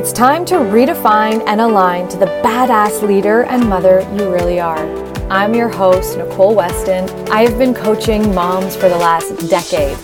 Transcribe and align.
It's 0.00 0.14
time 0.14 0.46
to 0.46 0.54
redefine 0.54 1.44
and 1.46 1.60
align 1.60 2.08
to 2.08 2.16
the 2.16 2.24
badass 2.24 3.06
leader 3.06 3.42
and 3.42 3.68
mother 3.68 4.00
you 4.14 4.32
really 4.32 4.58
are. 4.58 4.78
I'm 5.30 5.52
your 5.54 5.68
host, 5.68 6.16
Nicole 6.16 6.54
Weston. 6.54 7.06
I 7.28 7.42
have 7.42 7.58
been 7.58 7.74
coaching 7.74 8.34
moms 8.34 8.74
for 8.74 8.88
the 8.88 8.96
last 8.96 9.50
decade 9.50 9.98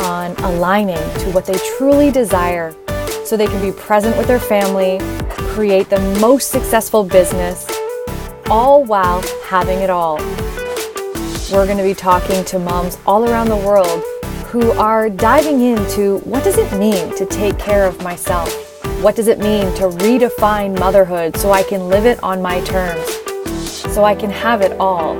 on 0.00 0.32
aligning 0.38 0.96
to 0.96 1.30
what 1.30 1.46
they 1.46 1.56
truly 1.78 2.10
desire 2.10 2.74
so 3.24 3.36
they 3.36 3.46
can 3.46 3.62
be 3.62 3.70
present 3.70 4.16
with 4.16 4.26
their 4.26 4.40
family, 4.40 4.98
create 5.54 5.90
the 5.90 6.00
most 6.20 6.50
successful 6.50 7.04
business, 7.04 7.70
all 8.50 8.82
while 8.82 9.22
having 9.44 9.78
it 9.78 9.90
all. 9.90 10.16
We're 11.52 11.66
going 11.66 11.78
to 11.78 11.84
be 11.84 11.94
talking 11.94 12.44
to 12.46 12.58
moms 12.58 12.98
all 13.06 13.30
around 13.30 13.46
the 13.46 13.56
world 13.58 14.02
who 14.48 14.72
are 14.72 15.08
diving 15.08 15.60
into 15.60 16.18
what 16.24 16.42
does 16.42 16.58
it 16.58 16.76
mean 16.76 17.14
to 17.14 17.24
take 17.26 17.60
care 17.60 17.86
of 17.86 18.02
myself? 18.02 18.65
What 19.02 19.14
does 19.14 19.28
it 19.28 19.38
mean 19.38 19.66
to 19.74 19.88
redefine 19.88 20.78
motherhood 20.78 21.36
so 21.36 21.52
I 21.52 21.62
can 21.62 21.88
live 21.88 22.06
it 22.06 22.20
on 22.22 22.40
my 22.40 22.62
terms? 22.62 23.06
So 23.92 24.04
I 24.04 24.14
can 24.14 24.30
have 24.30 24.62
it 24.62 24.72
all. 24.80 25.16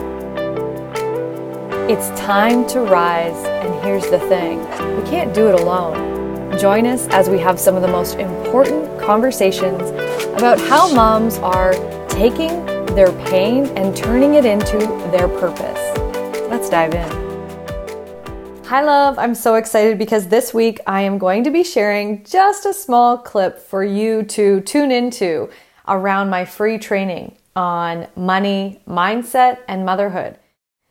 It's 1.88 2.08
time 2.18 2.66
to 2.68 2.80
rise, 2.80 3.36
and 3.44 3.84
here's 3.84 4.08
the 4.08 4.18
thing 4.18 4.60
we 4.96 5.08
can't 5.08 5.34
do 5.34 5.48
it 5.48 5.60
alone. 5.60 6.58
Join 6.58 6.86
us 6.86 7.06
as 7.08 7.28
we 7.28 7.38
have 7.38 7.60
some 7.60 7.76
of 7.76 7.82
the 7.82 7.88
most 7.88 8.16
important 8.16 8.98
conversations 8.98 9.90
about 10.32 10.58
how 10.58 10.92
moms 10.92 11.36
are 11.38 11.74
taking 12.08 12.64
their 12.96 13.12
pain 13.26 13.66
and 13.76 13.94
turning 13.94 14.34
it 14.34 14.46
into 14.46 14.78
their 15.12 15.28
purpose. 15.28 15.78
Let's 16.48 16.70
dive 16.70 16.94
in. 16.94 17.25
Hi, 18.68 18.82
love. 18.82 19.16
I'm 19.16 19.36
so 19.36 19.54
excited 19.54 19.96
because 19.96 20.26
this 20.26 20.52
week 20.52 20.80
I 20.88 21.02
am 21.02 21.18
going 21.18 21.44
to 21.44 21.52
be 21.52 21.62
sharing 21.62 22.24
just 22.24 22.66
a 22.66 22.74
small 22.74 23.16
clip 23.16 23.60
for 23.60 23.84
you 23.84 24.24
to 24.24 24.60
tune 24.62 24.90
into 24.90 25.50
around 25.86 26.30
my 26.30 26.44
free 26.44 26.76
training 26.76 27.36
on 27.54 28.08
money, 28.16 28.80
mindset, 28.84 29.58
and 29.68 29.86
motherhood. 29.86 30.36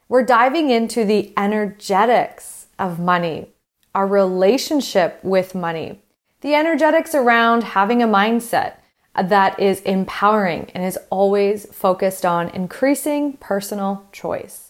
We're 0.08 0.24
diving 0.24 0.70
into 0.70 1.04
the 1.04 1.34
energetics 1.36 2.68
of 2.80 2.98
money, 2.98 3.50
our 3.94 4.08
relationship 4.08 5.20
with 5.22 5.54
money, 5.54 6.00
the 6.40 6.56
energetics 6.56 7.14
around 7.14 7.66
having 7.66 8.02
a 8.02 8.08
mindset 8.08 8.76
that 9.22 9.60
is 9.60 9.82
empowering 9.82 10.72
and 10.74 10.86
is 10.86 10.98
always 11.10 11.66
focused 11.74 12.26
on 12.26 12.48
increasing 12.52 13.34
personal 13.34 14.08
choice. 14.14 14.65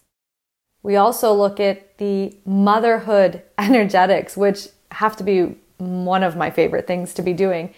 We 0.86 0.98
also 0.98 1.34
look 1.34 1.60
at 1.60 1.98
the 1.98 2.38
motherhood 2.46 3.42
energetics, 3.58 4.38
which 4.38 4.68
have 4.92 5.18
to 5.18 5.24
be 5.24 5.56
one 5.78 6.22
of 6.22 6.38
my 6.38 6.52
favorite 6.52 6.86
things 6.86 7.12
to 7.16 7.24
be 7.24 7.34
doing. 7.34 7.74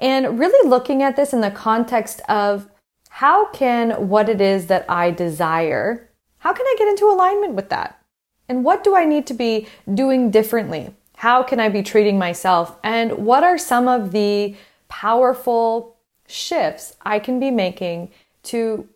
And 0.00 0.36
really 0.36 0.68
looking 0.68 1.00
at 1.00 1.14
this 1.14 1.32
in 1.32 1.42
the 1.42 1.52
context 1.52 2.20
of 2.28 2.68
how 3.08 3.50
can 3.52 4.08
what 4.08 4.28
it 4.28 4.40
is 4.40 4.66
that 4.66 4.84
I 4.88 5.12
desire, 5.12 6.10
how 6.38 6.52
can 6.52 6.66
I 6.66 6.74
get 6.76 6.88
into 6.88 7.04
alignment 7.04 7.54
with 7.54 7.68
that? 7.68 8.02
And 8.48 8.64
what 8.64 8.82
do 8.82 8.96
I 8.96 9.04
need 9.04 9.28
to 9.28 9.34
be 9.34 9.68
doing 9.94 10.32
differently? 10.32 10.92
How 11.18 11.44
can 11.44 11.60
I 11.60 11.68
be 11.68 11.84
treating 11.84 12.18
myself? 12.18 12.76
And 12.82 13.12
what 13.12 13.44
are 13.44 13.58
some 13.58 13.86
of 13.86 14.10
the 14.10 14.56
powerful 14.88 15.98
shifts 16.26 16.96
I 17.02 17.20
can 17.20 17.38
be 17.38 17.52
making 17.52 18.10
to 18.44 18.88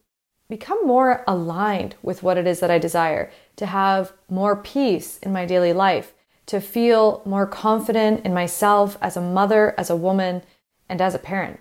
become 0.56 0.86
more 0.86 1.24
aligned 1.26 1.94
with 2.02 2.22
what 2.22 2.38
it 2.38 2.46
is 2.46 2.60
that 2.60 2.70
I 2.70 2.78
desire? 2.78 3.30
to 3.56 3.66
have 3.66 4.12
more 4.28 4.56
peace 4.56 5.18
in 5.18 5.32
my 5.32 5.46
daily 5.46 5.72
life, 5.72 6.12
to 6.46 6.60
feel 6.60 7.22
more 7.24 7.46
confident 7.46 8.24
in 8.24 8.34
myself 8.34 8.98
as 9.00 9.16
a 9.16 9.20
mother, 9.20 9.74
as 9.78 9.90
a 9.90 9.96
woman, 9.96 10.42
and 10.88 11.00
as 11.00 11.14
a 11.14 11.18
parent. 11.18 11.60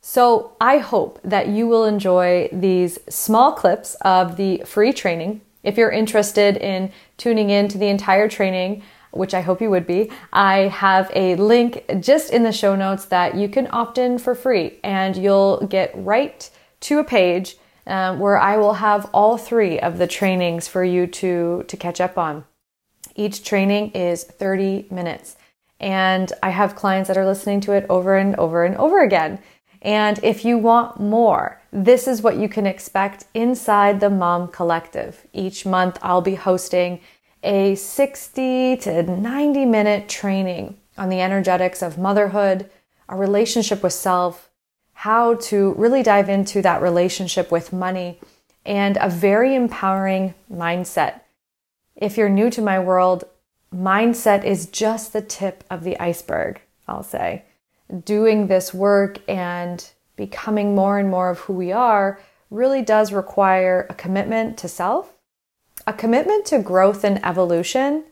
So 0.00 0.56
I 0.60 0.78
hope 0.78 1.20
that 1.22 1.48
you 1.48 1.68
will 1.68 1.84
enjoy 1.84 2.48
these 2.52 2.98
small 3.08 3.52
clips 3.52 3.94
of 4.02 4.36
the 4.36 4.62
free 4.66 4.92
training. 4.92 5.42
If 5.62 5.78
you're 5.78 5.90
interested 5.90 6.56
in 6.56 6.90
tuning 7.16 7.50
in 7.50 7.68
to 7.68 7.78
the 7.78 7.86
entire 7.86 8.28
training, 8.28 8.82
which 9.12 9.32
I 9.32 9.42
hope 9.42 9.60
you 9.60 9.70
would 9.70 9.86
be, 9.86 10.10
I 10.32 10.56
have 10.68 11.10
a 11.14 11.36
link 11.36 11.84
just 12.00 12.32
in 12.32 12.42
the 12.42 12.50
show 12.50 12.74
notes 12.74 13.04
that 13.06 13.36
you 13.36 13.48
can 13.48 13.68
opt 13.70 13.96
in 13.96 14.18
for 14.18 14.34
free 14.34 14.80
and 14.82 15.16
you'll 15.16 15.66
get 15.66 15.92
right 15.94 16.50
to 16.80 16.98
a 16.98 17.04
page 17.04 17.56
um, 17.86 18.18
where 18.18 18.38
I 18.38 18.56
will 18.56 18.74
have 18.74 19.10
all 19.12 19.36
three 19.36 19.78
of 19.80 19.98
the 19.98 20.06
trainings 20.06 20.68
for 20.68 20.84
you 20.84 21.06
to, 21.06 21.64
to 21.66 21.76
catch 21.76 22.00
up 22.00 22.16
on. 22.16 22.44
Each 23.14 23.44
training 23.44 23.90
is 23.90 24.24
30 24.24 24.86
minutes. 24.90 25.36
And 25.80 26.32
I 26.42 26.50
have 26.50 26.76
clients 26.76 27.08
that 27.08 27.18
are 27.18 27.26
listening 27.26 27.60
to 27.62 27.72
it 27.72 27.86
over 27.88 28.16
and 28.16 28.36
over 28.36 28.64
and 28.64 28.76
over 28.76 29.02
again. 29.02 29.40
And 29.82 30.20
if 30.22 30.44
you 30.44 30.58
want 30.58 31.00
more, 31.00 31.60
this 31.72 32.06
is 32.06 32.22
what 32.22 32.36
you 32.36 32.48
can 32.48 32.66
expect 32.66 33.24
inside 33.34 33.98
the 33.98 34.10
Mom 34.10 34.46
Collective. 34.46 35.26
Each 35.32 35.66
month, 35.66 35.98
I'll 36.02 36.20
be 36.20 36.36
hosting 36.36 37.00
a 37.42 37.74
60 37.74 38.76
to 38.76 39.02
90 39.02 39.64
minute 39.64 40.08
training 40.08 40.76
on 40.96 41.08
the 41.08 41.20
energetics 41.20 41.82
of 41.82 41.98
motherhood, 41.98 42.70
a 43.08 43.16
relationship 43.16 43.82
with 43.82 43.92
self, 43.92 44.51
how 45.02 45.34
to 45.34 45.72
really 45.72 46.00
dive 46.00 46.28
into 46.28 46.62
that 46.62 46.80
relationship 46.80 47.50
with 47.50 47.72
money 47.72 48.20
and 48.64 48.96
a 49.00 49.10
very 49.10 49.52
empowering 49.52 50.32
mindset. 50.48 51.22
If 51.96 52.16
you're 52.16 52.28
new 52.28 52.50
to 52.50 52.62
my 52.62 52.78
world, 52.78 53.24
mindset 53.74 54.44
is 54.44 54.66
just 54.66 55.12
the 55.12 55.20
tip 55.20 55.64
of 55.68 55.82
the 55.82 55.98
iceberg, 55.98 56.60
I'll 56.86 57.02
say. 57.02 57.46
Doing 58.04 58.46
this 58.46 58.72
work 58.72 59.18
and 59.28 59.84
becoming 60.14 60.76
more 60.76 61.00
and 61.00 61.10
more 61.10 61.30
of 61.30 61.40
who 61.40 61.54
we 61.54 61.72
are 61.72 62.20
really 62.48 62.82
does 62.82 63.12
require 63.12 63.88
a 63.90 63.94
commitment 63.94 64.56
to 64.58 64.68
self, 64.68 65.14
a 65.84 65.92
commitment 65.92 66.46
to 66.46 66.60
growth 66.60 67.02
and 67.02 67.18
evolution, 67.26 68.04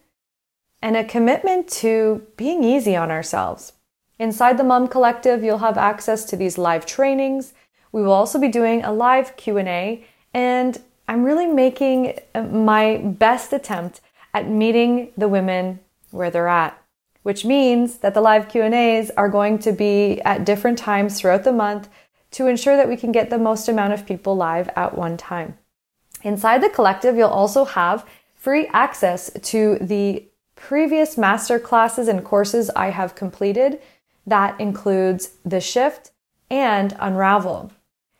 and 0.82 0.96
a 0.96 1.04
commitment 1.04 1.68
to 1.68 2.26
being 2.36 2.64
easy 2.64 2.96
on 2.96 3.12
ourselves. 3.12 3.74
Inside 4.20 4.58
the 4.58 4.64
Mom 4.64 4.86
Collective, 4.86 5.42
you'll 5.42 5.64
have 5.64 5.78
access 5.78 6.26
to 6.26 6.36
these 6.36 6.58
live 6.58 6.84
trainings. 6.84 7.54
We 7.90 8.02
will 8.02 8.12
also 8.12 8.38
be 8.38 8.48
doing 8.48 8.84
a 8.84 8.92
live 8.92 9.34
Q&A 9.38 10.04
and 10.34 10.78
I'm 11.08 11.24
really 11.24 11.46
making 11.46 12.18
uh, 12.34 12.42
my 12.42 12.98
best 12.98 13.54
attempt 13.54 14.02
at 14.34 14.46
meeting 14.46 15.10
the 15.16 15.26
women 15.26 15.80
where 16.10 16.30
they're 16.30 16.48
at, 16.48 16.78
which 17.22 17.46
means 17.46 17.96
that 17.98 18.12
the 18.12 18.20
live 18.20 18.50
Q&As 18.50 19.10
are 19.16 19.30
going 19.30 19.58
to 19.60 19.72
be 19.72 20.20
at 20.20 20.44
different 20.44 20.76
times 20.76 21.18
throughout 21.18 21.44
the 21.44 21.52
month 21.52 21.88
to 22.32 22.46
ensure 22.46 22.76
that 22.76 22.90
we 22.90 22.98
can 22.98 23.12
get 23.12 23.30
the 23.30 23.38
most 23.38 23.70
amount 23.70 23.94
of 23.94 24.04
people 24.04 24.36
live 24.36 24.68
at 24.76 24.98
one 24.98 25.16
time. 25.16 25.56
Inside 26.22 26.62
the 26.62 26.68
collective, 26.68 27.16
you'll 27.16 27.28
also 27.28 27.64
have 27.64 28.06
free 28.34 28.66
access 28.74 29.30
to 29.44 29.78
the 29.80 30.26
previous 30.56 31.16
master 31.16 31.58
classes 31.58 32.06
and 32.06 32.22
courses 32.22 32.68
I 32.76 32.90
have 32.90 33.14
completed 33.14 33.80
that 34.30 34.58
includes 34.60 35.32
the 35.44 35.60
shift 35.60 36.12
and 36.50 36.96
unravel. 36.98 37.70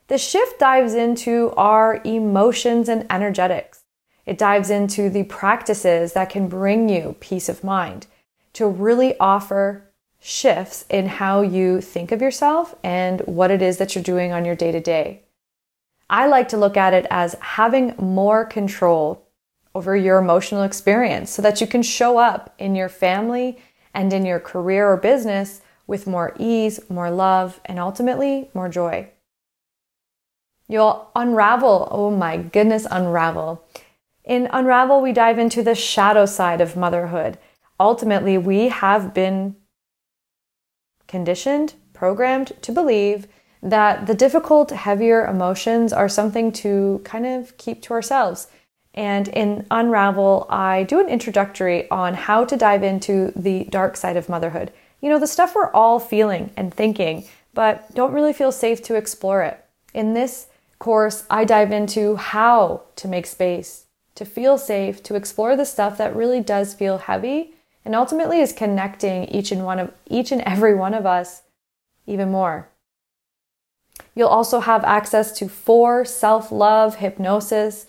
The 0.09 0.19
shift 0.19 0.59
dives 0.59 0.95
into 0.95 1.53
our 1.57 2.01
emotions 2.05 2.89
and 2.89 3.07
energetics. 3.11 3.85
It 4.27 4.39
dives 4.39 4.71
into 4.71 5.09
the 5.09 5.25
practices 5.25 6.13
that 6.13 6.31
can 6.31 6.49
bring 6.49 6.89
you 6.89 7.17
peace 7.21 7.49
of 7.49 7.65
mind 7.65 8.07
to 8.53 8.67
really 8.67 9.19
offer 9.19 9.91
shifts 10.21 10.85
in 10.91 11.07
how 11.07 11.41
you 11.43 11.81
think 11.81 12.13
of 12.13 12.21
yourself 12.21 12.75
and 12.83 13.21
what 13.23 13.51
it 13.51 13.63
is 13.63 13.79
that 13.79 13.95
you're 13.95 14.05
doing 14.05 14.33
on 14.33 14.45
your 14.45 14.55
day 14.55 14.73
to 14.73 14.81
day. 14.81 15.23
I 16.11 16.27
like 16.27 16.49
to 16.49 16.57
look 16.57 16.77
at 16.77 16.93
it 16.93 17.07
as 17.11 17.35
having 17.41 17.95
more 17.97 18.45
control 18.45 19.29
over 19.75 19.97
your 19.97 20.19
emotional 20.19 20.65
experience 20.65 21.31
so 21.31 21.41
that 21.43 21.61
you 21.61 21.67
can 21.67 21.83
show 21.83 22.19
up 22.19 22.53
in 22.59 22.75
your 22.75 22.89
family 22.89 23.59
and 23.95 24.13
in 24.13 24.27
your 24.27 24.41
career 24.41 24.89
or 24.89 24.97
business 24.97 25.63
with 25.91 26.07
more 26.07 26.35
ease, 26.39 26.81
more 26.89 27.11
love, 27.11 27.61
and 27.67 27.79
ultimately 27.79 28.49
more 28.55 28.71
joy. 28.71 29.11
You'll 30.69 31.11
unravel, 31.15 31.89
oh 31.91 32.11
my 32.11 32.39
goodness, 32.39 32.87
unravel. 32.91 33.63
In 34.25 34.49
Unravel, 34.53 35.01
we 35.01 35.13
dive 35.13 35.39
into 35.39 35.63
the 35.63 35.75
shadow 35.75 36.25
side 36.25 36.61
of 36.61 36.77
motherhood. 36.77 37.39
Ultimately, 37.81 38.39
we 38.39 38.69
have 38.69 39.13
been 39.13 39.57
conditioned, 41.09 41.75
programmed 41.93 42.53
to 42.63 42.71
believe 42.71 43.27
that 43.63 44.07
the 44.07 44.15
difficult, 44.15 44.71
heavier 44.71 45.27
emotions 45.27 45.93
are 45.93 46.09
something 46.09 46.53
to 46.53 47.01
kind 47.03 47.27
of 47.27 47.57
keep 47.59 47.83
to 47.83 47.93
ourselves. 47.93 48.47
And 48.95 49.27
in 49.29 49.67
Unravel, 49.71 50.47
I 50.49 50.85
do 50.85 51.01
an 51.01 51.09
introductory 51.09 51.91
on 51.91 52.15
how 52.15 52.45
to 52.45 52.57
dive 52.57 52.85
into 52.85 53.33
the 53.35 53.65
dark 53.65 53.97
side 53.97 54.17
of 54.17 54.29
motherhood. 54.29 54.73
You 55.01 55.09
know, 55.09 55.19
the 55.19 55.27
stuff 55.27 55.55
we're 55.55 55.71
all 55.73 55.99
feeling 55.99 56.51
and 56.57 56.73
thinking, 56.73 57.27
but 57.55 57.95
don't 57.95 58.13
really 58.13 58.33
feel 58.33 58.53
safe 58.53 58.83
to 58.85 58.97
explore 58.97 59.43
it. 59.43 59.65
In 59.95 60.15
this 60.15 60.47
course, 60.79 61.25
I 61.31 61.45
dive 61.45 61.73
into 61.73 62.17
how 62.17 62.83
to 62.97 63.09
make 63.09 63.27
space, 63.27 63.87
to 64.15 64.25
feel 64.25 64.59
safe, 64.59 65.03
to 65.05 65.15
explore 65.15 65.57
the 65.57 65.65
stuff 65.65 65.99
that 65.99 66.15
really 66.15 66.41
does 66.41 66.75
feel 66.75 66.99
heavy 66.99 67.55
and 67.85 67.95
ultimately 67.95 68.41
is 68.41 68.53
connecting 68.53 69.25
each 69.25 69.53
and 69.53 69.65
one 69.65 69.79
of 69.79 69.93
each 70.07 70.33
and 70.33 70.43
every 70.43 70.75
one 70.75 70.95
of 70.95 71.07
us 71.07 71.43
even 72.07 72.31
more. 72.31 72.69
You'll 74.15 74.29
also 74.29 74.61
have 74.61 74.85
access 74.85 75.33
to 75.39 75.49
four 75.49 76.05
self 76.05 76.53
love 76.53 76.97
hypnosis 76.97 77.87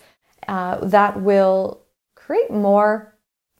uh, 0.48 0.78
that 0.82 1.20
will 1.20 1.80
create 2.14 2.50
more 2.50 3.14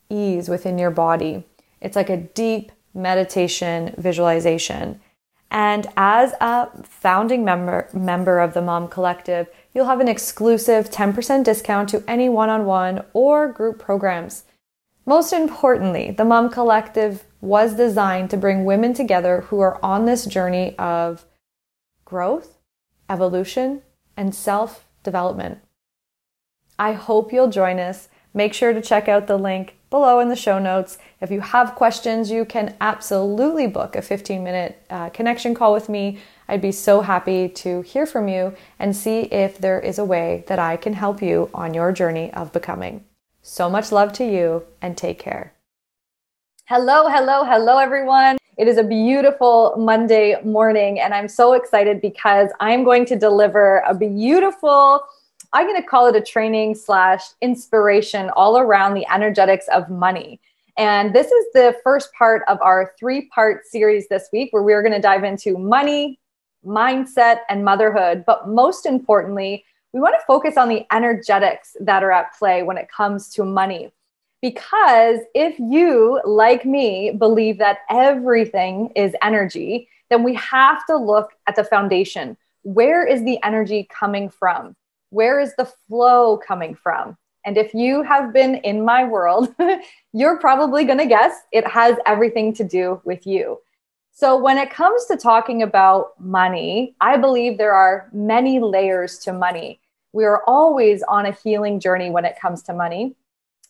ease 0.09 0.49
within 0.49 0.79
your 0.79 0.91
body. 0.91 1.45
It's 1.81 1.97
like 1.97 2.11
a 2.11 2.17
deep 2.17 2.73
meditation 2.94 3.94
visualization. 3.99 5.00
And 5.50 5.87
as 5.97 6.33
a 6.41 6.69
founding 6.83 7.44
member, 7.44 7.89
member 7.93 8.41
of 8.41 8.55
the 8.55 8.62
Mom 8.62 8.89
Collective, 8.89 9.49
you'll 9.75 9.87
have 9.87 10.00
an 10.00 10.09
exclusive 10.09 10.91
10% 10.91 11.44
discount 11.44 11.91
to 11.91 12.03
any 12.09 12.29
one 12.29 12.49
on 12.49 12.65
one 12.65 13.05
or 13.12 13.49
group 13.49 13.79
programs. 13.79 14.44
Most 15.05 15.33
importantly, 15.33 16.11
the 16.11 16.25
Mom 16.25 16.49
Collective 16.49 17.25
was 17.41 17.75
designed 17.75 18.31
to 18.31 18.37
bring 18.37 18.65
women 18.65 18.94
together 18.94 19.43
who 19.43 19.61
are 19.61 19.85
on 19.85 20.06
this 20.06 20.25
journey 20.25 20.75
of 20.79 21.27
growth, 22.05 22.56
evolution, 23.11 23.83
and 24.17 24.35
self 24.35 24.87
development. 25.03 25.59
I 26.79 26.93
hope 26.93 27.33
you'll 27.33 27.50
join 27.50 27.79
us. 27.79 28.09
Make 28.33 28.55
sure 28.55 28.73
to 28.73 28.81
check 28.81 29.09
out 29.09 29.27
the 29.27 29.37
link 29.37 29.77
below 29.93 30.19
in 30.19 30.29
the 30.29 30.35
show 30.35 30.59
notes. 30.59 30.99
If 31.21 31.31
you 31.31 31.41
have 31.41 31.77
questions, 31.77 32.33
you 32.33 32.44
can 32.44 32.75
absolutely 32.81 33.69
book 33.69 33.94
a 33.94 34.03
15 34.03 34.43
minute 34.43 34.83
uh, 34.91 35.11
connection 35.11 35.55
call 35.55 35.73
with 35.73 35.89
me. 35.89 36.19
I'd 36.49 36.61
be 36.61 36.73
so 36.73 37.03
happy 37.03 37.49
to 37.49 37.83
hear 37.83 38.06
from 38.06 38.27
you 38.27 38.56
and 38.81 38.97
see 38.97 39.21
if 39.21 39.59
there 39.59 39.79
is 39.79 40.00
a 40.00 40.05
way 40.05 40.43
that 40.49 40.59
I 40.59 40.77
can 40.77 40.94
help 40.94 41.23
you 41.23 41.49
on 41.55 41.75
your 41.75 41.93
journey 41.93 42.33
of 42.33 42.53
becoming. 42.53 43.05
So 43.43 43.71
much 43.71 43.93
love 43.93 44.12
to 44.15 44.25
you 44.25 44.65
and 44.81 44.97
take 44.97 45.21
care. 45.21 45.53
Hello, 46.67 47.09
hello, 47.09 47.44
hello, 47.44 47.79
everyone. 47.79 48.39
It 48.56 48.69
is 48.69 48.77
a 48.77 48.85
beautiful 48.85 49.75
Monday 49.79 50.37
morning, 50.44 51.00
and 51.00 51.15
I'm 51.15 51.29
so 51.29 51.55
excited 51.55 52.00
because 52.00 52.50
I'm 52.61 52.85
going 52.85 53.05
to 53.06 53.17
deliver 53.17 53.83
a 53.87 53.94
beautiful 53.94 55.00
I'm 55.55 55.67
going 55.67 55.81
to 55.81 55.87
call 55.87 56.07
it 56.07 56.17
a 56.17 56.21
training 56.23 56.75
slash 56.75 57.23
inspiration 57.43 58.31
all 58.31 58.59
around 58.59 58.95
the 58.95 59.07
energetics 59.13 59.69
of 59.69 59.91
money. 59.91 60.41
And 60.79 61.15
this 61.15 61.31
is 61.31 61.45
the 61.53 61.77
first 61.85 62.11
part 62.15 62.43
of 62.49 62.59
our 62.63 62.95
three 62.99 63.27
part 63.27 63.67
series 63.67 64.09
this 64.09 64.31
week 64.33 64.51
where 64.53 64.63
we're 64.63 64.83
going 64.83 64.95
to 64.95 65.01
dive 65.01 65.25
into 65.25 65.59
money, 65.59 66.19
mindset, 66.65 67.41
and 67.51 67.65
motherhood. 67.65 68.25
But 68.27 68.49
most 68.49 68.87
importantly, 68.87 69.65
we 69.93 70.01
want 70.01 70.15
to 70.19 70.25
focus 70.27 70.57
on 70.57 70.71
the 70.71 70.87
energetics 70.91 71.77
that 71.81 72.03
are 72.03 72.13
at 72.13 72.33
play 72.39 72.63
when 72.63 72.79
it 72.79 72.91
comes 72.91 73.29
to 73.35 73.45
money. 73.45 73.93
Because 74.41 75.19
if 75.35 75.59
you, 75.59 76.19
like 76.25 76.65
me, 76.65 77.11
believe 77.11 77.59
that 77.59 77.81
everything 77.91 78.91
is 78.97 79.15
energy, 79.23 79.87
then 80.09 80.23
we 80.23 80.35
have 80.35 80.87
to 80.87 80.97
look 80.97 81.33
at 81.47 81.57
the 81.57 81.65
foundation. 81.65 82.39
Where 82.63 83.07
is 83.07 83.23
the 83.25 83.39
energy 83.43 83.87
coming 83.91 84.31
from? 84.31 84.77
Where 85.12 85.38
is 85.38 85.55
the 85.56 85.70
flow 85.88 86.38
coming 86.38 86.75
from? 86.75 87.17
And 87.44 87.59
if 87.59 87.75
you 87.75 88.03
have 88.03 88.32
been 88.32 88.56
in 88.56 88.85
my 88.85 89.05
world, 89.05 89.55
you're 90.12 90.38
probably 90.38 90.85
going 90.85 90.99
to 90.99 91.06
guess 91.06 91.35
it 91.53 91.67
has 91.67 91.97
everything 92.06 92.55
to 92.55 92.64
do 92.64 93.00
with 93.05 93.26
you. 93.26 93.59
So, 94.14 94.37
when 94.37 94.59
it 94.59 94.70
comes 94.70 95.06
to 95.06 95.17
talking 95.17 95.62
about 95.62 96.20
money, 96.20 96.94
I 97.00 97.17
believe 97.17 97.56
there 97.56 97.73
are 97.73 98.09
many 98.12 98.61
layers 98.61 99.19
to 99.20 99.32
money. 99.32 99.81
We 100.12 100.25
are 100.25 100.43
always 100.47 101.03
on 101.05 101.26
a 101.26 101.32
healing 101.32 101.81
journey 101.81 102.11
when 102.11 102.25
it 102.25 102.38
comes 102.41 102.62
to 102.65 102.75
money. 102.75 103.15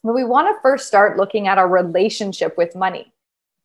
But 0.03 0.15
we 0.15 0.25
want 0.25 0.49
to 0.49 0.61
first 0.61 0.89
start 0.89 1.17
looking 1.17 1.47
at 1.47 1.59
our 1.59 1.69
relationship 1.69 2.59
with 2.59 2.75
money. 2.75 3.13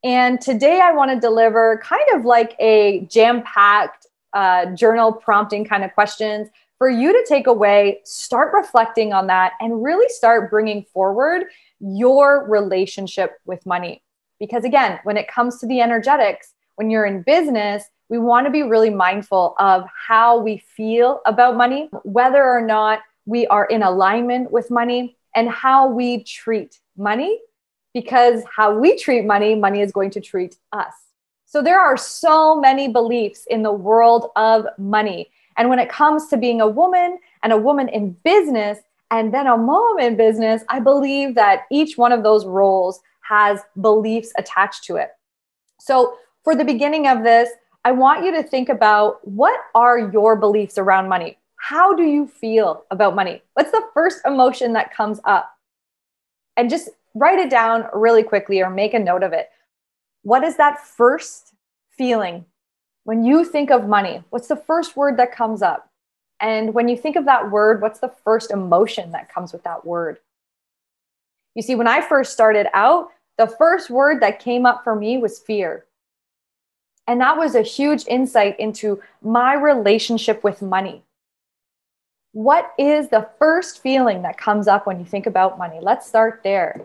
And 0.03 0.39
today 0.39 0.79
I 0.81 0.91
want 0.91 1.09
to 1.09 1.19
deliver 1.19 1.81
kind 1.83 2.05
of 2.13 2.25
like 2.25 2.55
a 2.59 3.07
jam 3.09 3.41
packed 3.41 4.05
uh, 4.33 4.67
journal 4.67 5.11
prompting 5.11 5.65
kind 5.65 5.83
of 5.83 5.93
questions 5.95 6.49
for 6.77 6.89
you 6.89 7.11
to 7.11 7.25
take 7.27 7.47
away, 7.47 8.01
start 8.03 8.53
reflecting 8.53 9.13
on 9.13 9.27
that, 9.27 9.53
and 9.59 9.83
really 9.83 10.07
start 10.09 10.51
bringing 10.51 10.83
forward 10.93 11.45
your 11.79 12.47
relationship 12.47 13.37
with 13.45 13.65
money. 13.65 14.03
Because 14.39 14.63
again, 14.63 14.99
when 15.03 15.17
it 15.17 15.27
comes 15.27 15.59
to 15.59 15.67
the 15.67 15.81
energetics, 15.81 16.53
when 16.75 16.89
you're 16.89 17.05
in 17.05 17.23
business, 17.23 17.83
we 18.09 18.19
want 18.19 18.45
to 18.45 18.51
be 18.51 18.63
really 18.63 18.91
mindful 18.91 19.55
of 19.59 19.85
how 20.07 20.39
we 20.39 20.57
feel 20.57 21.21
about 21.25 21.57
money, 21.57 21.89
whether 22.03 22.43
or 22.43 22.61
not 22.61 22.99
we 23.25 23.47
are 23.47 23.65
in 23.65 23.83
alignment 23.83 24.51
with 24.51 24.69
money, 24.71 25.17
and 25.35 25.49
how 25.49 25.87
we 25.87 26.23
treat 26.23 26.79
money. 26.95 27.39
Because 27.93 28.43
how 28.55 28.77
we 28.77 28.95
treat 28.95 29.25
money, 29.25 29.55
money 29.55 29.81
is 29.81 29.91
going 29.91 30.11
to 30.11 30.21
treat 30.21 30.57
us. 30.71 30.93
So 31.45 31.63
there 31.63 31.79
are 31.79 31.97
so 31.97 32.59
many 32.59 32.89
beliefs 32.89 33.47
in 33.49 33.63
the 33.63 33.71
world 33.71 34.29
of 34.35 34.67
money. 34.77 35.31
And 35.57 35.69
when 35.69 35.79
it 35.79 35.89
comes 35.89 36.27
to 36.27 36.37
being 36.37 36.61
a 36.61 36.67
woman 36.67 37.19
and 37.43 37.51
a 37.51 37.57
woman 37.57 37.89
in 37.89 38.11
business 38.23 38.79
and 39.09 39.33
then 39.33 39.47
a 39.47 39.57
mom 39.57 39.99
in 39.99 40.15
business, 40.15 40.63
I 40.69 40.79
believe 40.79 41.35
that 41.35 41.61
each 41.71 41.97
one 41.97 42.11
of 42.11 42.23
those 42.23 42.45
roles 42.45 43.01
has 43.21 43.61
beliefs 43.81 44.31
attached 44.37 44.83
to 44.85 44.95
it. 44.97 45.09
So, 45.79 46.17
for 46.43 46.55
the 46.55 46.63
beginning 46.63 47.07
of 47.07 47.23
this, 47.23 47.49
I 47.83 47.91
want 47.91 48.23
you 48.23 48.31
to 48.31 48.43
think 48.43 48.69
about 48.69 49.25
what 49.27 49.59
are 49.75 50.09
your 50.11 50.35
beliefs 50.35 50.77
around 50.77 51.09
money? 51.09 51.37
How 51.57 51.93
do 51.93 52.03
you 52.03 52.27
feel 52.27 52.85
about 52.91 53.15
money? 53.15 53.41
What's 53.53 53.71
the 53.71 53.83
first 53.93 54.19
emotion 54.25 54.73
that 54.73 54.93
comes 54.93 55.19
up? 55.25 55.51
And 56.55 56.69
just 56.69 56.89
write 57.15 57.39
it 57.39 57.49
down 57.49 57.85
really 57.93 58.23
quickly 58.23 58.61
or 58.61 58.69
make 58.69 58.93
a 58.93 58.99
note 58.99 59.23
of 59.23 59.33
it. 59.33 59.49
What 60.21 60.43
is 60.43 60.57
that 60.57 60.85
first 60.85 61.53
feeling 61.97 62.45
when 63.07 63.23
you 63.23 63.45
think 63.45 63.71
of 63.71 63.87
money, 63.87 64.21
what's 64.31 64.49
the 64.49 64.57
first 64.57 64.97
word 64.97 65.15
that 65.15 65.31
comes 65.33 65.61
up? 65.61 65.89
And 66.41 66.73
when 66.73 66.89
you 66.89 66.97
think 66.97 67.15
of 67.15 67.23
that 67.23 67.49
word, 67.49 67.81
what's 67.81 68.01
the 68.01 68.11
first 68.25 68.51
emotion 68.51 69.13
that 69.13 69.33
comes 69.33 69.53
with 69.53 69.63
that 69.63 69.85
word? 69.85 70.19
You 71.55 71.61
see, 71.61 71.75
when 71.75 71.87
I 71.87 72.01
first 72.01 72.33
started 72.33 72.67
out, 72.73 73.07
the 73.37 73.47
first 73.47 73.89
word 73.89 74.21
that 74.21 74.41
came 74.41 74.65
up 74.65 74.83
for 74.83 74.93
me 74.93 75.17
was 75.17 75.39
fear. 75.39 75.85
And 77.07 77.21
that 77.21 77.37
was 77.37 77.55
a 77.55 77.61
huge 77.61 78.05
insight 78.07 78.59
into 78.59 79.01
my 79.21 79.53
relationship 79.53 80.43
with 80.43 80.61
money. 80.61 81.01
What 82.33 82.73
is 82.77 83.07
the 83.07 83.29
first 83.39 83.81
feeling 83.81 84.23
that 84.23 84.37
comes 84.37 84.67
up 84.67 84.85
when 84.85 84.99
you 84.99 85.05
think 85.05 85.27
about 85.27 85.57
money? 85.57 85.79
Let's 85.81 86.05
start 86.05 86.41
there. 86.43 86.81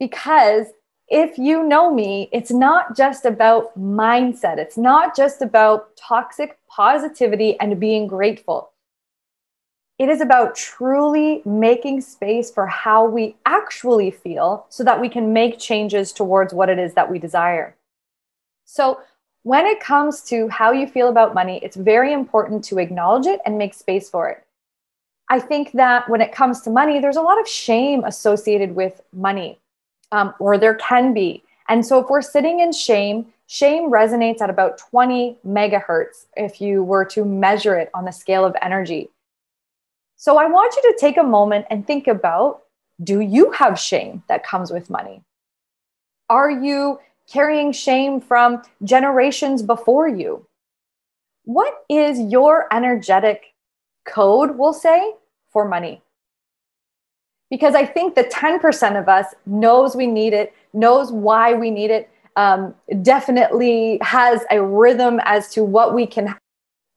Because 0.00 0.66
if 1.08 1.38
you 1.38 1.62
know 1.62 1.92
me, 1.92 2.28
it's 2.32 2.50
not 2.50 2.96
just 2.96 3.24
about 3.24 3.78
mindset. 3.78 4.58
It's 4.58 4.76
not 4.76 5.16
just 5.16 5.40
about 5.40 5.96
toxic 5.96 6.58
positivity 6.68 7.58
and 7.60 7.78
being 7.78 8.06
grateful. 8.08 8.72
It 9.98 10.08
is 10.08 10.20
about 10.20 10.56
truly 10.56 11.42
making 11.46 12.00
space 12.02 12.50
for 12.50 12.66
how 12.66 13.06
we 13.06 13.36
actually 13.46 14.10
feel 14.10 14.66
so 14.68 14.84
that 14.84 15.00
we 15.00 15.08
can 15.08 15.32
make 15.32 15.58
changes 15.58 16.12
towards 16.12 16.52
what 16.52 16.68
it 16.68 16.78
is 16.78 16.94
that 16.94 17.10
we 17.10 17.18
desire. 17.18 17.76
So, 18.64 19.00
when 19.44 19.64
it 19.64 19.78
comes 19.78 20.22
to 20.22 20.48
how 20.48 20.72
you 20.72 20.88
feel 20.88 21.08
about 21.08 21.32
money, 21.32 21.60
it's 21.62 21.76
very 21.76 22.12
important 22.12 22.64
to 22.64 22.78
acknowledge 22.78 23.26
it 23.26 23.40
and 23.46 23.56
make 23.56 23.74
space 23.74 24.10
for 24.10 24.28
it. 24.28 24.42
I 25.30 25.38
think 25.38 25.70
that 25.72 26.08
when 26.10 26.20
it 26.20 26.32
comes 26.32 26.62
to 26.62 26.70
money, 26.70 26.98
there's 26.98 27.16
a 27.16 27.22
lot 27.22 27.40
of 27.40 27.46
shame 27.46 28.02
associated 28.02 28.74
with 28.74 29.00
money 29.12 29.60
um, 30.12 30.34
or 30.38 30.58
there 30.58 30.74
can 30.74 31.12
be. 31.12 31.42
And 31.68 31.84
so 31.84 32.00
if 32.00 32.08
we're 32.08 32.22
sitting 32.22 32.60
in 32.60 32.72
shame, 32.72 33.26
shame 33.46 33.90
resonates 33.90 34.40
at 34.40 34.50
about 34.50 34.78
20 34.78 35.38
megahertz 35.46 36.26
if 36.36 36.60
you 36.60 36.82
were 36.82 37.04
to 37.06 37.24
measure 37.24 37.76
it 37.76 37.90
on 37.94 38.04
the 38.04 38.12
scale 38.12 38.44
of 38.44 38.56
energy. 38.62 39.10
So 40.16 40.38
I 40.38 40.46
want 40.46 40.74
you 40.76 40.82
to 40.82 40.98
take 40.98 41.16
a 41.16 41.22
moment 41.22 41.66
and 41.70 41.86
think 41.86 42.06
about 42.06 42.62
do 43.02 43.20
you 43.20 43.50
have 43.50 43.78
shame 43.78 44.22
that 44.28 44.46
comes 44.46 44.70
with 44.70 44.88
money? 44.88 45.22
Are 46.30 46.50
you 46.50 46.98
carrying 47.30 47.72
shame 47.72 48.20
from 48.20 48.62
generations 48.82 49.62
before 49.62 50.08
you? 50.08 50.46
What 51.44 51.84
is 51.88 52.18
your 52.18 52.66
energetic 52.72 53.54
code, 54.06 54.56
we'll 54.56 54.72
say, 54.72 55.14
for 55.50 55.68
money? 55.68 56.02
Because 57.50 57.74
I 57.74 57.84
think 57.86 58.14
the 58.14 58.24
10% 58.24 58.98
of 58.98 59.08
us 59.08 59.34
knows 59.46 59.94
we 59.94 60.06
need 60.06 60.32
it, 60.32 60.52
knows 60.72 61.12
why 61.12 61.54
we 61.54 61.70
need 61.70 61.90
it, 61.90 62.10
um, 62.36 62.74
definitely 63.02 63.98
has 64.02 64.44
a 64.50 64.62
rhythm 64.62 65.20
as 65.24 65.48
to 65.54 65.64
what 65.64 65.94
we 65.94 66.06
can 66.06 66.34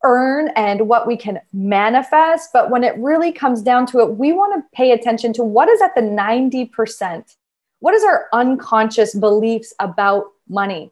earn 0.03 0.49
and 0.55 0.87
what 0.87 1.07
we 1.07 1.17
can 1.17 1.39
manifest. 1.53 2.49
But 2.53 2.69
when 2.69 2.83
it 2.83 2.97
really 2.97 3.31
comes 3.31 3.61
down 3.61 3.85
to 3.87 3.99
it, 3.99 4.17
we 4.17 4.31
want 4.33 4.53
to 4.55 4.75
pay 4.75 4.91
attention 4.91 5.33
to 5.33 5.43
what 5.43 5.69
is 5.69 5.81
at 5.81 5.95
the 5.95 6.01
90%. 6.01 7.35
What 7.79 7.93
is 7.93 8.03
our 8.03 8.27
unconscious 8.33 9.13
beliefs 9.15 9.73
about 9.79 10.25
money? 10.47 10.91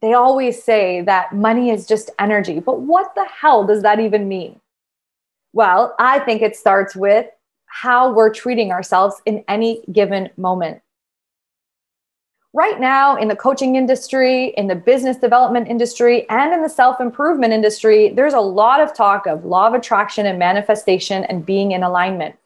They 0.00 0.12
always 0.12 0.62
say 0.62 1.00
that 1.02 1.34
money 1.34 1.70
is 1.70 1.86
just 1.86 2.10
energy, 2.18 2.60
but 2.60 2.80
what 2.80 3.14
the 3.14 3.24
hell 3.24 3.66
does 3.66 3.82
that 3.82 4.00
even 4.00 4.28
mean? 4.28 4.60
Well, 5.54 5.94
I 6.00 6.18
think 6.18 6.42
it 6.42 6.56
starts 6.56 6.96
with 6.96 7.26
how 7.66 8.12
we're 8.12 8.34
treating 8.34 8.72
ourselves 8.72 9.22
in 9.24 9.44
any 9.48 9.84
given 9.92 10.28
moment. 10.36 10.82
right 12.52 12.80
now 12.80 13.16
in 13.16 13.28
the 13.28 13.36
coaching 13.36 13.76
industry, 13.76 14.54
in 14.56 14.68
the 14.68 14.74
business 14.76 15.16
development 15.16 15.68
industry, 15.68 16.28
and 16.30 16.52
in 16.54 16.62
the 16.62 16.68
self 16.68 17.00
improvement 17.00 17.52
industry, 17.52 18.10
there's 18.10 18.34
a 18.34 18.40
lot 18.40 18.80
of 18.80 18.94
talk 18.94 19.26
of 19.26 19.44
law 19.44 19.66
of 19.68 19.74
attraction 19.74 20.26
and 20.26 20.38
manifestation 20.38 21.24
and 21.24 21.46
being 21.46 21.72
in 21.72 21.82
alignment. 21.82 22.36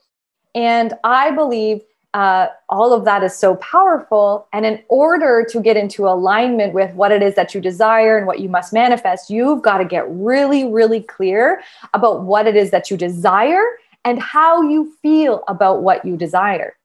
And 0.54 0.94
I 1.04 1.30
believe 1.30 1.82
uh, 2.14 2.46
all 2.68 2.92
of 2.92 3.04
that 3.04 3.22
is 3.22 3.36
so 3.36 3.56
powerful. 3.56 4.48
And 4.52 4.64
in 4.64 4.82
order 4.88 5.46
to 5.50 5.60
get 5.60 5.76
into 5.76 6.08
alignment 6.08 6.72
with 6.72 6.94
what 6.94 7.12
it 7.12 7.22
is 7.22 7.34
that 7.34 7.54
you 7.54 7.60
desire 7.60 8.16
and 8.16 8.26
what 8.26 8.40
you 8.40 8.48
must 8.48 8.72
manifest, 8.72 9.30
you've 9.30 9.62
got 9.62 9.78
to 9.78 9.84
get 9.84 10.08
really, 10.08 10.64
really 10.64 11.02
clear 11.02 11.62
about 11.92 12.22
what 12.22 12.46
it 12.46 12.56
is 12.56 12.70
that 12.70 12.90
you 12.90 12.96
desire 12.96 13.64
and 14.04 14.20
how 14.20 14.62
you 14.62 14.92
feel 15.02 15.44
about 15.48 15.82
what 15.82 16.04
you 16.04 16.16
desire. 16.16 16.76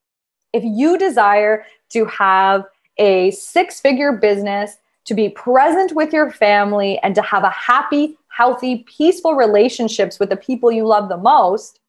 If 0.51 0.63
you 0.63 0.97
desire 0.97 1.65
to 1.91 2.05
have 2.05 2.65
a 2.97 3.31
six 3.31 3.79
figure 3.79 4.11
business, 4.11 4.77
to 5.05 5.13
be 5.13 5.29
present 5.29 5.93
with 5.93 6.13
your 6.13 6.31
family, 6.31 6.99
and 6.99 7.13
to 7.15 7.21
have 7.21 7.43
a 7.43 7.49
happy, 7.49 8.17
healthy, 8.29 8.85
peaceful 8.87 9.35
relationships 9.35 10.19
with 10.19 10.29
the 10.29 10.37
people 10.37 10.71
you 10.71 10.85
love 10.85 11.09
the 11.09 11.17
most, 11.17 11.79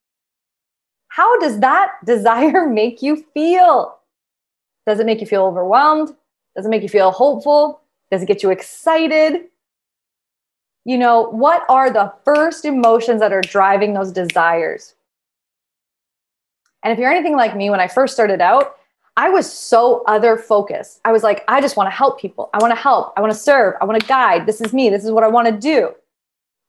how 1.14 1.38
does 1.38 1.61
that 1.61 1.92
desire 2.04 2.66
make 2.66 3.00
you 3.00 3.25
feel? 3.33 3.99
Does 4.85 4.99
it 4.99 5.06
make 5.06 5.21
you 5.21 5.28
feel 5.28 5.44
overwhelmed? 5.44 6.09
Does 6.56 6.66
it 6.66 6.71
make 6.71 6.83
you 6.83 6.88
feel 6.88 7.12
hopeful? 7.12 7.80
Does 8.11 8.23
it 8.23 8.26
get 8.26 8.42
you 8.42 8.50
excited? 8.50 9.44
You 10.85 10.99
know, 10.99 11.30
what 11.30 11.64
are 11.68 11.90
the 11.90 12.12
first 12.25 12.64
emotions 12.64 13.21
that 13.21 13.33
are 13.33 13.40
driving 13.42 13.94
those 13.94 14.11
desires? 14.11 14.97
And 16.83 16.92
if 16.92 16.99
you're 16.99 17.12
anything 17.12 17.37
like 17.37 17.56
me, 17.56 17.71
when 17.71 17.80
I 17.80 17.87
first 17.87 18.12
started 18.12 18.40
out, 18.40 18.75
I 19.16 19.30
was 19.30 19.50
so 19.50 20.02
other 20.09 20.37
focused. 20.37 21.00
I 21.04 21.12
was 21.12 21.23
like, 21.23 21.44
I 21.47 21.61
just 21.61 21.76
want 21.76 21.87
to 21.87 21.97
help 21.97 22.21
people. 22.21 22.50
I 22.52 22.59
want 22.59 22.73
to 22.73 22.80
help. 22.80 23.14
I 23.16 23.21
want 23.21 23.33
to 23.33 23.38
serve. 23.38 23.75
I 23.80 23.85
want 23.85 24.00
to 24.00 24.06
guide. 24.06 24.47
This 24.47 24.61
is 24.61 24.73
me. 24.73 24.90
This 24.90 25.04
is 25.04 25.12
what 25.12 25.23
I 25.23 25.28
want 25.28 25.47
to 25.47 25.56
do. 25.56 25.94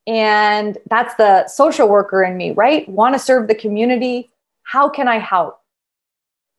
And 0.05 0.77
that's 0.87 1.15
the 1.15 1.47
social 1.47 1.89
worker 1.89 2.23
in 2.23 2.37
me, 2.37 2.51
right? 2.51 2.87
Want 2.87 3.15
to 3.15 3.19
serve 3.19 3.47
the 3.47 3.55
community, 3.55 4.31
how 4.65 4.89
can 4.89 5.07
I 5.07 5.19
help? 5.19 5.61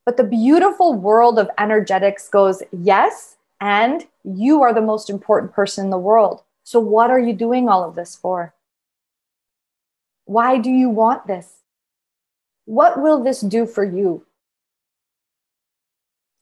But 0.05 0.17
the 0.17 0.25
beautiful 0.25 0.95
world 0.95 1.39
of 1.39 1.51
energetics 1.59 2.29
goes, 2.29 2.63
yes, 2.73 3.37
and 3.61 4.07
you 4.25 4.63
are 4.63 4.73
the 4.73 4.81
most 4.81 5.11
important 5.11 5.53
person 5.53 5.87
in 5.87 5.91
the 5.91 5.99
world. 5.99 6.43
So, 6.63 6.81
what 6.81 7.11
are 7.11 7.19
you 7.19 7.33
doing 7.33 7.69
all 7.69 7.89
of 7.89 7.95
this 7.95 8.17
for? 8.17 8.55
Why 10.25 10.59
do 10.59 10.71
you 10.71 10.89
want 10.89 11.27
this? 11.27 11.63
What 12.65 13.01
will 13.01 13.23
this 13.23 13.41
do 13.41 13.67
for 13.67 13.85
you? 13.85 14.27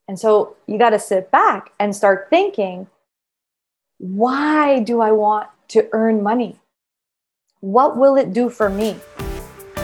And 0.09 0.19
so 0.19 0.57
you 0.67 0.79
got 0.79 0.91
to 0.91 0.99
sit 0.99 1.31
back 1.31 1.73
and 1.79 1.97
start 1.97 2.29
thinking 2.31 2.89
why 3.99 4.81
do 4.81 5.01
I 5.01 5.13
want 5.13 5.49
to 5.69 5.89
earn 5.93 6.23
money? 6.23 6.61
What 7.61 7.97
will 7.97 8.17
it 8.17 8.33
do 8.33 8.51
for 8.51 8.69
me? 8.69 8.97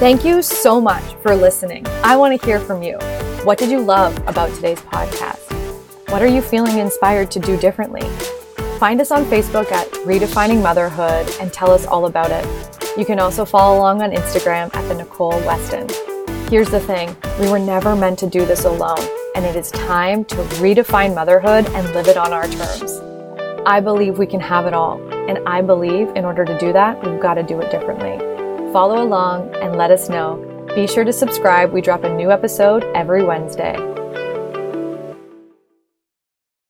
Thank 0.01 0.25
you 0.25 0.41
so 0.41 0.81
much 0.81 1.05
for 1.17 1.37
listening. 1.37 1.87
I 2.03 2.17
want 2.17 2.41
to 2.41 2.47
hear 2.47 2.59
from 2.59 2.83
you. 2.83 2.97
What 3.45 3.59
did 3.59 3.71
you 3.71 3.81
love 3.81 4.17
about 4.27 4.49
today's 4.55 4.81
podcast? 4.81 5.53
What 6.11 6.23
are 6.23 6.27
you 6.27 6.41
feeling 6.41 6.79
inspired 6.79 7.31
to 7.33 7.39
do 7.39 7.59
differently? 7.59 8.09
Find 8.79 8.99
us 9.03 9.11
on 9.11 9.27
Facebook 9.27 9.71
at 9.71 9.87
Redefining 10.07 10.63
Motherhood 10.63 11.31
and 11.39 11.53
tell 11.53 11.71
us 11.71 11.85
all 11.85 12.07
about 12.07 12.31
it. 12.31 12.47
You 12.97 13.05
can 13.05 13.19
also 13.19 13.45
follow 13.45 13.77
along 13.79 14.01
on 14.01 14.13
Instagram 14.13 14.75
at 14.75 14.89
the 14.89 14.95
Nicole 14.95 15.39
Weston. 15.41 15.87
Here's 16.49 16.71
the 16.71 16.81
thing 16.81 17.15
we 17.39 17.51
were 17.51 17.59
never 17.59 17.95
meant 17.95 18.19
to 18.21 18.27
do 18.27 18.47
this 18.47 18.65
alone, 18.65 19.07
and 19.35 19.45
it 19.45 19.55
is 19.55 19.71
time 19.71 20.25
to 20.25 20.37
redefine 20.63 21.15
motherhood 21.15 21.67
and 21.75 21.87
live 21.93 22.09
it 22.09 22.17
on 22.17 22.33
our 22.33 22.49
terms. 22.49 23.03
I 23.67 23.81
believe 23.81 24.17
we 24.17 24.27
can 24.27 24.41
have 24.41 24.65
it 24.65 24.73
all, 24.73 24.99
and 25.29 25.47
I 25.47 25.61
believe 25.61 26.09
in 26.17 26.25
order 26.25 26.47
to 26.47 26.59
do 26.59 26.73
that, 26.73 27.07
we've 27.07 27.21
got 27.21 27.35
to 27.35 27.43
do 27.43 27.61
it 27.61 27.71
differently. 27.71 28.30
Follow 28.73 29.03
along 29.03 29.53
and 29.57 29.77
let 29.77 29.91
us 29.91 30.09
know. 30.09 30.37
Be 30.77 30.87
sure 30.87 31.03
to 31.03 31.13
subscribe. 31.13 31.73
We 31.73 31.81
drop 31.81 32.05
a 32.05 32.15
new 32.15 32.31
episode 32.31 32.85
every 32.95 33.25
Wednesday. 33.25 34.00